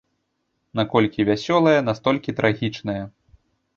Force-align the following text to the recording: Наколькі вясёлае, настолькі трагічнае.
Наколькі 0.79 1.27
вясёлае, 1.29 1.75
настолькі 1.91 2.35
трагічнае. 2.41 3.01